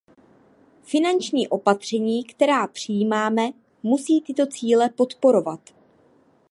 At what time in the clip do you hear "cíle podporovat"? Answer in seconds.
4.47-5.59